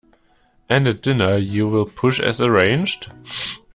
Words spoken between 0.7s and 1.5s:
at dinner